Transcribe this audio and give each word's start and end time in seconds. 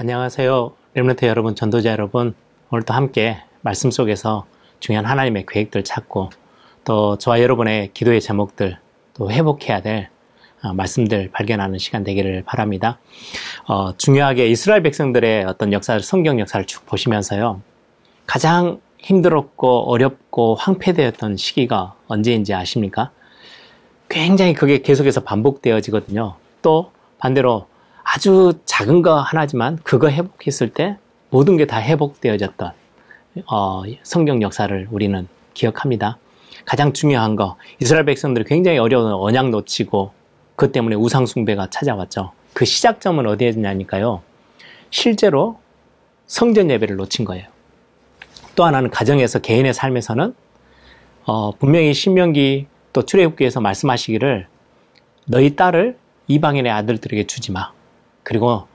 안녕하세요. 0.00 0.72
렘런트 0.94 1.26
여러분, 1.26 1.54
전도자 1.54 1.90
여러분. 1.90 2.34
오늘도 2.70 2.94
함께 2.94 3.36
말씀 3.60 3.90
속에서 3.90 4.46
중요한 4.78 5.04
하나님의 5.04 5.44
계획들 5.46 5.84
찾고 5.84 6.30
또 6.86 7.18
저와 7.18 7.42
여러분의 7.42 7.90
기도의 7.92 8.22
제목들 8.22 8.78
또 9.12 9.30
회복해야 9.30 9.82
될 9.82 10.08
어, 10.62 10.72
말씀들 10.72 11.30
발견하는 11.32 11.78
시간 11.78 12.02
되기를 12.02 12.44
바랍니다. 12.46 12.98
어, 13.68 13.94
중요하게 13.94 14.46
이스라엘 14.46 14.82
백성들의 14.82 15.44
어떤 15.44 15.70
역사를, 15.70 16.00
성경 16.00 16.40
역사를 16.40 16.64
쭉 16.64 16.86
보시면서요. 16.86 17.60
가장 18.24 18.80
힘들었고 19.00 19.90
어렵고 19.90 20.54
황폐되었던 20.54 21.36
시기가 21.36 21.92
언제인지 22.08 22.54
아십니까? 22.54 23.10
굉장히 24.08 24.54
그게 24.54 24.80
계속해서 24.80 25.24
반복되어지거든요. 25.24 26.36
또 26.62 26.90
반대로 27.18 27.66
아주 28.12 28.54
작은 28.64 29.02
거 29.02 29.20
하나지만 29.20 29.78
그거 29.84 30.10
회복했을 30.10 30.70
때 30.70 30.96
모든 31.30 31.56
게 31.56 31.64
다 31.64 31.80
회복되어졌던 31.80 32.72
어, 33.46 33.82
성경 34.02 34.42
역사를 34.42 34.88
우리는 34.90 35.28
기억합니다. 35.54 36.18
가장 36.64 36.92
중요한 36.92 37.36
거 37.36 37.56
이스라엘 37.78 38.04
백성들이 38.06 38.46
굉장히 38.46 38.78
어려운 38.78 39.12
언약 39.12 39.50
놓치고 39.50 40.12
그 40.56 40.72
때문에 40.72 40.96
우상 40.96 41.24
숭배가 41.24 41.70
찾아왔죠. 41.70 42.32
그 42.52 42.64
시작점은 42.64 43.28
어디에있냐니까요. 43.28 44.22
실제로 44.90 45.60
성전 46.26 46.68
예배를 46.68 46.96
놓친 46.96 47.24
거예요. 47.24 47.46
또 48.56 48.64
하나는 48.64 48.90
가정에서 48.90 49.38
개인의 49.38 49.72
삶에서는 49.72 50.34
어, 51.26 51.52
분명히 51.52 51.94
신명기 51.94 52.66
또 52.92 53.02
출애굽기에서 53.06 53.60
말씀하시기를 53.60 54.48
너희 55.26 55.54
딸을 55.54 55.96
이방인의 56.26 56.72
아들들에게 56.72 57.28
주지 57.28 57.52
마. 57.52 57.70
그리고 58.30 58.68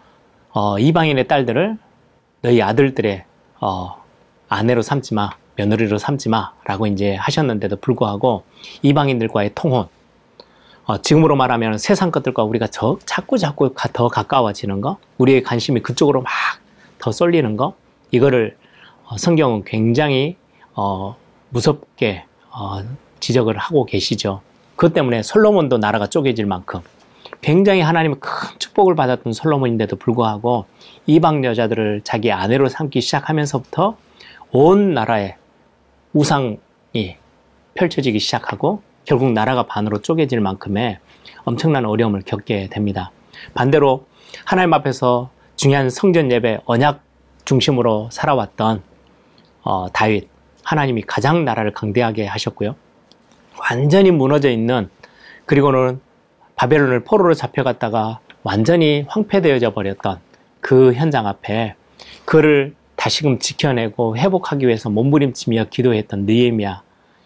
어, 0.51 0.77
이방인의 0.77 1.29
딸들을 1.29 1.77
너희 2.41 2.61
아들들의 2.61 3.23
어, 3.61 4.03
아내로 4.49 4.81
삼지 4.81 5.13
마, 5.13 5.29
며느리로 5.55 5.97
삼지 5.97 6.27
마라고 6.27 6.87
이제 6.87 7.15
하셨는데도 7.15 7.77
불구하고 7.77 8.43
이방인들과의 8.81 9.51
통혼, 9.55 9.87
어, 10.84 11.01
지금으로 11.01 11.37
말하면 11.37 11.77
세상 11.77 12.12
것들과 12.12 12.43
우리가 12.43 12.67
저, 12.67 12.99
자꾸 13.05 13.37
자꾸 13.37 13.73
가, 13.73 13.87
더 13.93 14.09
가까워지는 14.09 14.81
거, 14.81 14.97
우리의 15.20 15.41
관심이 15.43 15.81
그쪽으로 15.81 16.21
막 16.21 16.34
더 16.99 17.13
쏠리는 17.13 17.55
거, 17.55 17.75
이거를 18.12 18.57
어, 19.05 19.17
성경은 19.17 19.63
굉장히 19.63 20.35
어, 20.73 21.15
무섭게 21.49 22.25
어, 22.51 22.84
지적을 23.21 23.57
하고 23.57 23.85
계시죠. 23.85 24.41
그것 24.75 24.93
때문에 24.93 25.23
솔로몬도 25.23 25.77
나라가 25.77 26.07
쪼개질 26.07 26.45
만큼 26.45 26.81
굉장히 27.46 27.82
하나님의 27.82 28.20
큰 28.20 28.57
축복을 28.57 28.96
받았던 28.96 29.34
솔로몬인데도 29.34 29.98
불구하고 29.98 30.65
이방 31.05 31.46
여자들을 31.46 32.02
자기 32.04 32.32
아내로 32.32 32.70
삼기 32.70 33.02
시작하면서부터 33.02 33.98
온 34.52 34.96
나라에 34.96 35.35
우상이 36.13 36.57
펼쳐지기 37.76 38.18
시작하고 38.18 38.82
결국 39.04 39.32
나라가 39.32 39.62
반으로 39.62 40.02
쪼개질 40.02 40.40
만큼의 40.40 40.98
엄청난 41.43 41.85
어려움을 41.85 42.24
겪게 42.24 42.68
됩니다. 42.70 43.12
반대로 43.54 44.07
하나님 44.43 44.74
앞에서 44.74 45.30
중요한 45.55 45.91
성전 45.91 46.32
예배 46.32 46.62
언약 46.65 47.04
중심으로 47.46 48.09
살아왔던 48.12 48.82
어, 49.62 49.87
다윗 49.93 50.27
하나님이 50.63 51.04
가장 51.04 51.46
나라를 51.46 51.74
강대하게 51.74 52.26
하셨고요. 52.26 52.76
완전히 53.59 54.09
무너져 54.09 54.49
있는 54.49 54.90
그리고는 55.46 56.02
바벨론을 56.55 57.03
포로로 57.03 57.34
잡혀갔다가 57.34 58.20
완전히 58.43 59.05
황폐되어져 59.07 59.73
버렸던 59.73 60.20
그 60.62 60.93
현장 60.93 61.27
앞에 61.27 61.75
그를 62.25 62.73
다시금 62.95 63.39
지켜내고 63.39 64.17
회복하기 64.17 64.66
위해서 64.66 64.89
몸부림치며 64.89 65.66
기도했던 65.69 66.25
느에미아 66.25 66.81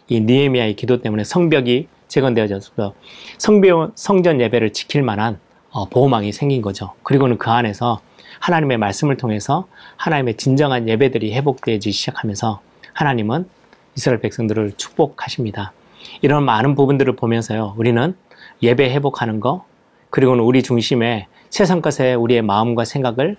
이 0.07 0.19
느에미아의 0.19 0.75
기도 0.75 1.01
때문에 1.01 1.23
성벽이 1.23 1.87
재건되어져서 2.07 2.93
성벽 3.37 3.91
성전 3.95 4.41
예배를 4.41 4.73
지킬 4.73 5.03
만한 5.03 5.39
어, 5.71 5.85
보호망이 5.85 6.31
생긴 6.31 6.61
거죠. 6.61 6.93
그리고는 7.03 7.37
그 7.37 7.51
안에서 7.51 8.01
하나님의 8.39 8.77
말씀을 8.77 9.17
통해서 9.17 9.67
하나님의 9.97 10.37
진정한 10.37 10.87
예배들이 10.87 11.33
회복되어지기 11.35 11.91
시작하면서 11.91 12.61
하나님은 12.93 13.47
이스라엘 13.95 14.19
백성들을 14.19 14.73
축복하십니다. 14.77 15.73
이런 16.21 16.43
많은 16.43 16.75
부분들을 16.75 17.15
보면서요, 17.15 17.75
우리는 17.77 18.15
예배 18.61 18.91
회복하는 18.91 19.39
거, 19.39 19.65
그리고는 20.09 20.43
우리 20.43 20.63
중심에 20.63 21.27
세상 21.49 21.81
것에 21.81 22.13
우리의 22.13 22.41
마음과 22.41 22.85
생각을 22.85 23.37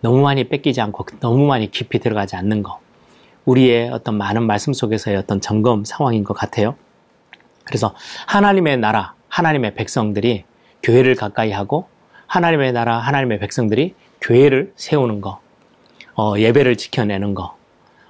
너무 0.00 0.20
많이 0.22 0.44
뺏기지 0.44 0.80
않고 0.80 1.06
너무 1.20 1.46
많이 1.46 1.70
깊이 1.70 1.98
들어가지 1.98 2.36
않는 2.36 2.62
거. 2.62 2.80
우리의 3.44 3.90
어떤 3.90 4.16
많은 4.16 4.44
말씀 4.44 4.72
속에서의 4.72 5.16
어떤 5.16 5.40
점검 5.40 5.84
상황인 5.84 6.24
것 6.24 6.34
같아요. 6.34 6.76
그래서 7.64 7.94
하나님의 8.26 8.78
나라, 8.78 9.14
하나님의 9.28 9.74
백성들이 9.74 10.44
교회를 10.82 11.14
가까이 11.14 11.52
하고 11.52 11.86
하나님의 12.26 12.72
나라, 12.72 12.98
하나님의 12.98 13.38
백성들이 13.38 13.94
교회를 14.20 14.72
세우는 14.76 15.20
거, 15.20 15.40
어, 16.14 16.34
예배를 16.38 16.76
지켜내는 16.76 17.34
거, 17.34 17.56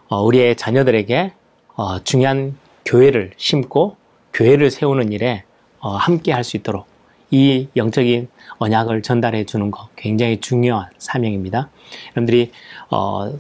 어, 0.08 0.22
우리의 0.22 0.56
자녀들에게 0.56 1.32
어, 1.74 1.98
중요한 2.04 2.56
교회를 2.84 3.32
심고 3.36 3.96
교회를 4.32 4.70
세우는 4.70 5.12
일에 5.12 5.42
어, 5.42 5.51
함께 5.91 6.32
할 6.32 6.44
수 6.44 6.56
있도록 6.56 6.87
이 7.31 7.69
영적인 7.76 8.28
언약을 8.59 9.03
전달해 9.03 9.44
주는 9.44 9.70
거 9.70 9.88
굉장히 9.97 10.38
중요한 10.41 10.88
사명입니다. 10.98 11.70
여러분들이 12.12 12.53
어, 12.91 13.32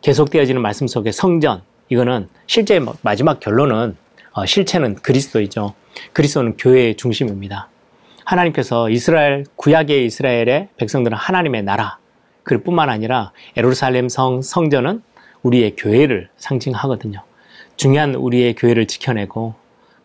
계속되어지는 0.00 0.60
말씀 0.60 0.86
속에 0.86 1.12
성전 1.12 1.62
이거는 1.90 2.28
실제 2.46 2.80
마지막 3.02 3.40
결론은 3.40 3.96
어, 4.32 4.46
실체는 4.46 4.96
그리스도이죠. 4.96 5.74
그리스도는 6.12 6.56
교회의 6.56 6.96
중심입니다. 6.96 7.68
하나님께서 8.24 8.88
이스라엘 8.88 9.44
구약의 9.56 10.06
이스라엘의 10.06 10.68
백성들은 10.78 11.16
하나님의 11.16 11.62
나라 11.62 11.98
그뿐만 12.42 12.88
아니라 12.88 13.32
에루살렘 13.56 14.08
성 14.08 14.40
성전은 14.42 15.02
우리의 15.42 15.76
교회를 15.76 16.30
상징하거든요. 16.38 17.22
중요한 17.76 18.14
우리의 18.14 18.54
교회를 18.54 18.86
지켜내고 18.86 19.54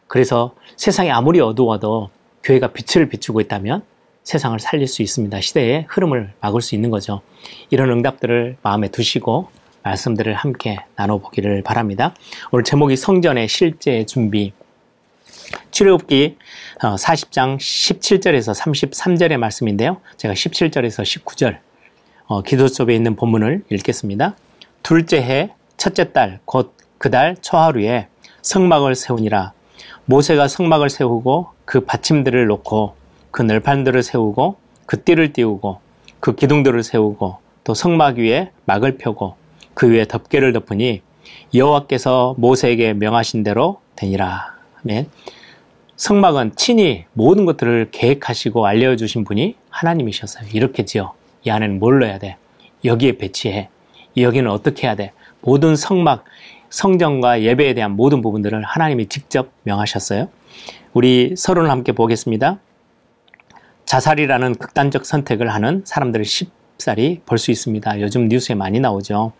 그래서 0.09 0.53
세상이 0.75 1.09
아무리 1.11 1.39
어두워도 1.39 2.09
교회가 2.43 2.73
빛을 2.73 3.07
비추고 3.07 3.39
있다면 3.39 3.83
세상을 4.23 4.59
살릴 4.59 4.87
수 4.87 5.01
있습니다. 5.01 5.39
시대의 5.39 5.85
흐름을 5.87 6.33
막을 6.41 6.61
수 6.61 6.75
있는 6.75 6.89
거죠. 6.89 7.21
이런 7.69 7.89
응답들을 7.91 8.57
마음에 8.61 8.89
두시고 8.89 9.49
말씀들을 9.83 10.33
함께 10.33 10.79
나눠보기를 10.97 11.63
바랍니다. 11.63 12.13
오늘 12.51 12.65
제목이 12.65 12.97
성전의 12.97 13.47
실제 13.47 14.05
준비. 14.05 14.51
출애굽기 15.71 16.37
40장 16.79 17.57
17절에서 17.57 18.53
33절의 18.59 19.37
말씀인데요. 19.37 20.01
제가 20.17 20.33
17절에서 20.33 21.03
19절 21.03 21.59
어, 22.25 22.41
기도 22.43 22.67
속에 22.67 22.93
있는 22.93 23.15
본문을 23.15 23.63
읽겠습니다. 23.71 24.35
둘째 24.83 25.21
해 25.21 25.53
첫째 25.77 26.11
달 26.11 26.39
곧 26.45 26.79
그 26.99 27.09
달 27.09 27.37
초하루에 27.41 28.07
성막을 28.41 28.93
세우니라 28.93 29.53
모세가 30.05 30.47
성막을 30.47 30.89
세우고 30.89 31.49
그 31.65 31.81
받침들을 31.81 32.47
놓고 32.47 32.95
그 33.31 33.41
널판들을 33.41 34.01
세우고 34.03 34.57
그 34.85 35.03
띠를 35.03 35.33
띄우고 35.33 35.79
그 36.19 36.35
기둥들을 36.35 36.83
세우고 36.83 37.37
또 37.63 37.73
성막 37.73 38.17
위에 38.17 38.51
막을 38.65 38.97
펴고 38.97 39.35
그 39.73 39.89
위에 39.89 40.05
덮개를 40.05 40.53
덮으니 40.53 41.01
여호와께서 41.53 42.35
모세에게 42.37 42.93
명하신 42.93 43.43
대로 43.43 43.79
되니라. 43.95 44.55
아멘. 44.83 45.09
성막은 45.95 46.55
친히 46.55 47.05
모든 47.13 47.45
것들을 47.45 47.89
계획하시고 47.91 48.65
알려주신 48.65 49.25
분이 49.25 49.55
하나님이셨어요. 49.69 50.47
이렇게 50.53 50.85
지어. 50.85 51.13
이 51.43 51.49
안에는 51.49 51.79
뭘 51.79 51.99
넣어야 51.99 52.19
돼? 52.19 52.37
여기에 52.85 53.17
배치해. 53.17 53.69
여기는 54.17 54.49
어떻게 54.49 54.87
해야 54.87 54.95
돼? 54.95 55.11
모든 55.41 55.75
성막, 55.75 56.23
성전과 56.69 57.41
예배에 57.41 57.73
대한 57.73 57.91
모든 57.91 58.21
부분들을 58.21 58.63
하나님이 58.63 59.07
직접 59.07 59.51
명하셨어요. 59.63 60.29
우리 60.93 61.35
서론을 61.35 61.69
함께 61.69 61.91
보겠습니다. 61.91 62.59
자살이라는 63.85 64.55
극단적 64.55 65.05
선택을 65.05 65.53
하는 65.53 65.81
사람들을 65.85 66.23
쉽사리 66.25 67.21
볼 67.25 67.37
수 67.37 67.51
있습니다. 67.51 68.01
요즘 68.01 68.27
뉴스에 68.27 68.55
많이 68.55 68.79
나오죠. 68.79 69.33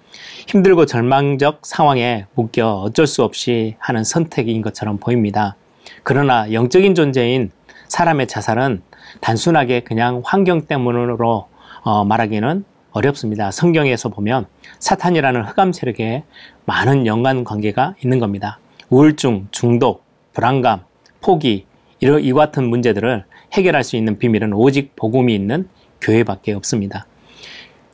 힘들고 0.47 0.85
절망적 0.85 1.65
상황에 1.65 2.25
묶여 2.33 2.73
어쩔 2.73 3.05
수 3.05 3.23
없이 3.23 3.75
하는 3.79 4.03
선택인 4.03 4.61
것처럼 4.61 4.97
보입니다. 4.97 5.55
그러나 6.03 6.51
영적인 6.51 6.95
존재인 6.95 7.51
사람의 7.87 8.27
자살은 8.27 8.81
단순하게 9.21 9.81
그냥 9.81 10.21
환경 10.25 10.65
때문으로 10.65 11.47
어, 11.83 12.05
말하기는 12.05 12.63
어렵습니다. 12.91 13.51
성경에서 13.51 14.09
보면 14.09 14.47
사탄이라는 14.79 15.43
흑암 15.43 15.73
세력에 15.73 16.23
많은 16.65 17.05
연관 17.05 17.43
관계가 17.43 17.95
있는 18.03 18.19
겁니다. 18.19 18.59
우울증, 18.89 19.47
중독, 19.51 20.03
불안감, 20.33 20.81
포기, 21.21 21.65
이 22.01 22.33
같은 22.33 22.69
문제들을 22.69 23.25
해결할 23.53 23.83
수 23.83 23.95
있는 23.95 24.17
비밀은 24.17 24.53
오직 24.53 24.95
복음이 24.95 25.33
있는 25.33 25.67
교회밖에 26.01 26.53
없습니다. 26.53 27.05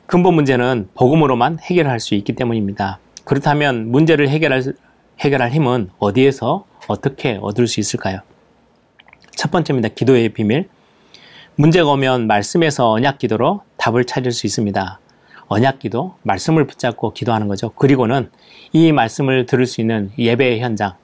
근본 0.06 0.34
문제는 0.34 0.88
복음으로만 0.94 1.58
해결할 1.60 1.98
수 1.98 2.14
있기 2.14 2.34
때문입니다. 2.34 3.00
그렇다면 3.24 3.90
문제를 3.90 4.28
해결할, 4.28 4.62
해결할 5.18 5.50
힘은 5.50 5.90
어디에서 5.98 6.64
어떻게 6.86 7.38
얻을 7.40 7.66
수 7.66 7.80
있을까요? 7.80 8.20
첫 9.34 9.50
번째입니다. 9.50 9.88
기도의 9.88 10.28
비밀. 10.28 10.68
문제가 11.56 11.90
오면 11.90 12.26
말씀에서 12.26 12.92
언약 12.92 13.18
기도로 13.18 13.62
답을 13.86 14.04
찾을 14.04 14.32
수 14.32 14.46
있습니다. 14.46 14.98
언약 15.48 15.78
기도, 15.78 16.16
말씀을 16.22 16.66
붙잡고 16.66 17.12
기도하는 17.12 17.46
거죠. 17.46 17.70
그리고는 17.70 18.30
이 18.72 18.90
말씀을 18.90 19.46
들을 19.46 19.64
수 19.64 19.80
있는 19.80 20.10
예배의 20.18 20.60
현장, 20.60 20.94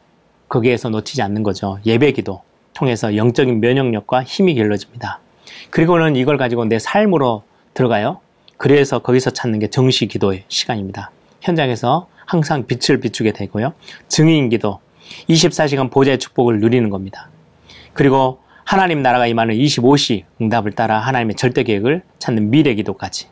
거기에서 0.48 0.88
놓치지 0.88 1.22
않는 1.22 1.44
거죠. 1.44 1.78
예배 1.86 2.12
기도 2.12 2.42
통해서 2.74 3.14
영적인 3.16 3.60
면역력과 3.60 4.24
힘이 4.24 4.54
길러집니다. 4.54 5.20
그리고는 5.70 6.16
이걸 6.16 6.36
가지고 6.36 6.64
내 6.64 6.80
삶으로 6.80 7.44
들어가요. 7.74 8.18
그래서 8.56 8.98
거기서 8.98 9.30
찾는 9.30 9.60
게 9.60 9.68
정시 9.68 10.08
기도의 10.08 10.44
시간입니다. 10.48 11.12
현장에서 11.40 12.08
항상 12.26 12.66
빛을 12.66 13.00
비추게 13.00 13.32
되고요. 13.32 13.74
증인 14.08 14.48
기도, 14.48 14.80
24시간 15.28 15.90
보좌의 15.90 16.18
축복을 16.18 16.58
누리는 16.58 16.90
겁니다. 16.90 17.28
그리고 17.92 18.40
하나님 18.72 19.02
나라가 19.02 19.26
임하는 19.26 19.54
25시 19.54 20.24
응답을 20.40 20.72
따라 20.72 20.98
하나님의 20.98 21.36
절대 21.36 21.62
계획을 21.62 22.00
찾는 22.18 22.48
미래 22.48 22.72
기도까지 22.72 23.26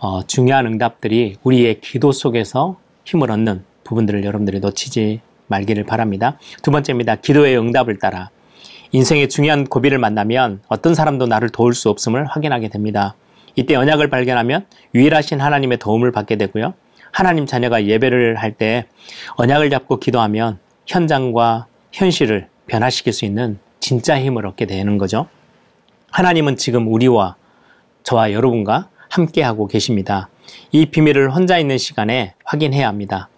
어, 0.00 0.26
중요한 0.26 0.66
응답들이 0.66 1.36
우리의 1.44 1.80
기도 1.80 2.10
속에서 2.10 2.76
힘을 3.04 3.30
얻는 3.30 3.62
부분들을 3.84 4.24
여러분들이 4.24 4.58
놓치지 4.58 5.20
말기를 5.46 5.84
바랍니다. 5.84 6.36
두 6.64 6.72
번째입니다. 6.72 7.14
기도의 7.14 7.56
응답을 7.56 8.00
따라 8.00 8.30
인생의 8.90 9.28
중요한 9.28 9.66
고비를 9.66 9.98
만나면 9.98 10.62
어떤 10.66 10.96
사람도 10.96 11.28
나를 11.28 11.50
도울 11.50 11.72
수 11.72 11.88
없음을 11.88 12.24
확인하게 12.24 12.66
됩니다. 12.66 13.14
이때 13.54 13.76
언약을 13.76 14.10
발견하면 14.10 14.66
유일하신 14.96 15.40
하나님의 15.40 15.78
도움을 15.78 16.10
받게 16.10 16.34
되고요. 16.34 16.74
하나님 17.12 17.46
자녀가 17.46 17.84
예배를 17.86 18.34
할 18.34 18.54
때 18.54 18.86
언약을 19.36 19.70
잡고 19.70 20.00
기도하면 20.00 20.58
현장과 20.86 21.68
현실을 21.92 22.48
변화시킬 22.66 23.12
수 23.12 23.24
있는 23.24 23.60
진짜 23.80 24.20
힘을 24.20 24.46
얻게 24.46 24.66
되는 24.66 24.98
거죠. 24.98 25.28
하나님은 26.10 26.56
지금 26.56 26.88
우리와 26.92 27.36
저와 28.02 28.32
여러분과 28.32 28.88
함께하고 29.08 29.66
계십니다. 29.66 30.28
이 30.72 30.86
비밀을 30.86 31.34
혼자 31.34 31.58
있는 31.58 31.78
시간에 31.78 32.34
확인해야 32.44 32.86
합니다. 32.88 33.28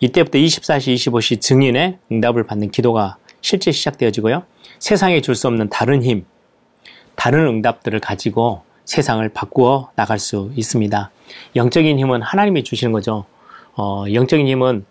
이때부터 0.00 0.38
24시, 0.38 0.94
25시 0.94 1.40
증인의 1.40 1.98
응답을 2.10 2.46
받는 2.46 2.70
기도가 2.70 3.16
실제 3.40 3.72
시작되어지고요. 3.72 4.44
세상에 4.78 5.20
줄 5.20 5.34
수 5.34 5.46
없는 5.48 5.68
다른 5.68 6.02
힘, 6.02 6.24
다른 7.14 7.46
응답들을 7.46 8.00
가지고 8.00 8.62
세상을 8.84 9.26
바꾸어 9.30 9.90
나갈 9.96 10.18
수 10.18 10.50
있습니다. 10.56 11.10
영적인 11.56 11.98
힘은 11.98 12.22
하나님이 12.22 12.64
주시는 12.64 12.92
거죠. 12.92 13.24
어, 13.76 14.04
영적인 14.12 14.46
힘은 14.46 14.84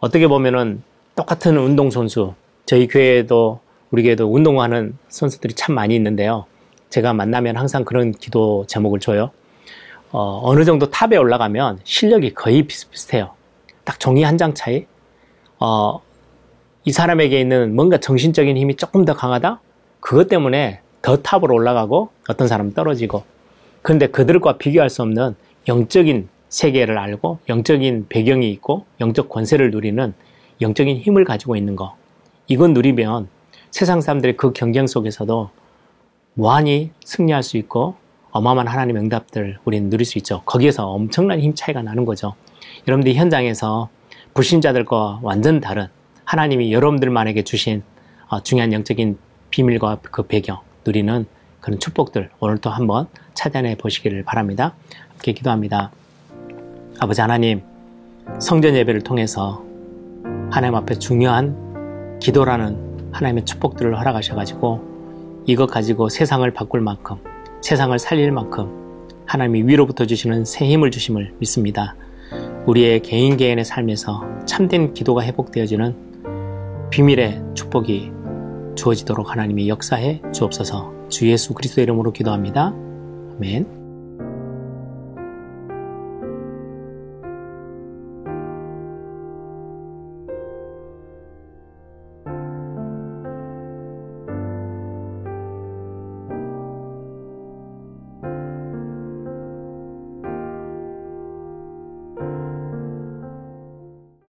어떻게 0.00 0.26
보면은 0.26 0.82
똑같은 1.14 1.56
운동선수, 1.56 2.34
저희 2.66 2.86
교회에도 2.88 3.60
우리 3.90 4.02
교회도 4.02 4.26
운동하는 4.32 4.96
선수들이 5.08 5.54
참 5.54 5.74
많이 5.74 5.94
있는데요. 5.94 6.46
제가 6.90 7.12
만나면 7.12 7.56
항상 7.56 7.84
그런 7.84 8.12
기도 8.12 8.64
제목을 8.66 9.00
줘요. 9.00 9.30
어, 10.12 10.40
어느 10.44 10.64
정도 10.64 10.90
탑에 10.90 11.16
올라가면 11.16 11.80
실력이 11.84 12.34
거의 12.34 12.62
비슷비슷해요. 12.62 13.30
딱 13.84 14.00
종이 14.00 14.22
한 14.22 14.38
장 14.38 14.54
차이. 14.54 14.86
어, 15.58 16.00
이 16.84 16.92
사람에게 16.92 17.40
있는 17.40 17.74
뭔가 17.74 17.98
정신적인 17.98 18.56
힘이 18.56 18.76
조금 18.76 19.04
더 19.04 19.14
강하다? 19.14 19.60
그것 20.00 20.28
때문에 20.28 20.80
더 21.02 21.16
탑으로 21.16 21.54
올라가고 21.54 22.10
어떤 22.28 22.48
사람은 22.48 22.74
떨어지고. 22.74 23.24
그런데 23.82 24.06
그들과 24.08 24.58
비교할 24.58 24.90
수 24.90 25.02
없는 25.02 25.34
영적인 25.68 26.28
세계를 26.48 26.98
알고 26.98 27.38
영적인 27.48 28.06
배경이 28.08 28.50
있고 28.52 28.84
영적 29.00 29.28
권세를 29.28 29.70
누리는 29.70 30.14
영적인 30.60 30.98
힘을 30.98 31.24
가지고 31.24 31.56
있는 31.56 31.76
거. 31.76 31.96
이건 32.46 32.72
누리면 32.72 33.28
세상 33.76 34.00
사람들의 34.00 34.38
그 34.38 34.54
경쟁 34.54 34.86
속에서도 34.86 35.50
무한히 36.32 36.92
승리할 37.04 37.42
수 37.42 37.58
있고 37.58 37.96
어마어마한 38.30 38.68
하나님의 38.68 39.02
응답들 39.02 39.58
우리는 39.66 39.90
누릴 39.90 40.06
수 40.06 40.16
있죠. 40.16 40.40
거기에서 40.46 40.88
엄청난 40.88 41.40
힘 41.40 41.54
차이가 41.54 41.82
나는 41.82 42.06
거죠. 42.06 42.32
여러분들 42.88 43.12
현장에서 43.12 43.90
불신자들과 44.32 45.20
완전 45.20 45.60
다른 45.60 45.88
하나님이 46.24 46.72
여러분들만에게 46.72 47.42
주신 47.42 47.82
어, 48.28 48.42
중요한 48.42 48.72
영적인 48.72 49.18
비밀과 49.50 49.98
그 50.04 50.22
배경 50.22 50.60
누리는 50.86 51.26
그런 51.60 51.78
축복들 51.78 52.30
오늘도 52.40 52.70
한번 52.70 53.08
찾아내 53.34 53.74
보시기를 53.76 54.22
바랍니다. 54.22 54.74
함께 55.10 55.32
기도합니다. 55.32 55.90
아버지 56.98 57.20
하나님, 57.20 57.60
성전 58.38 58.74
예배를 58.74 59.02
통해서 59.02 59.62
하나님 60.50 60.76
앞에 60.76 60.94
중요한 60.98 62.18
기도라는 62.20 62.85
하나님의 63.12 63.44
축복들을 63.44 63.98
허락하셔가지고 63.98 65.44
이것 65.46 65.66
가지고 65.66 66.08
세상을 66.08 66.48
바꿀 66.52 66.80
만큼 66.80 67.16
세상을 67.62 67.98
살릴 67.98 68.32
만큼 68.32 68.86
하나님이 69.26 69.62
위로부터 69.62 70.06
주시는 70.06 70.44
새 70.44 70.66
힘을 70.66 70.90
주심을 70.90 71.34
믿습니다. 71.38 71.96
우리의 72.66 73.00
개인 73.00 73.36
개인의 73.36 73.64
삶에서 73.64 74.24
참된 74.44 74.92
기도가 74.94 75.22
회복되어지는 75.22 76.06
비밀의 76.90 77.42
축복이 77.54 78.12
주어지도록 78.74 79.30
하나님이 79.30 79.68
역사해 79.68 80.22
주옵소서 80.32 81.08
주 81.08 81.28
예수 81.28 81.54
그리스도 81.54 81.80
이름으로 81.80 82.12
기도합니다. 82.12 82.74
아멘. 83.36 83.75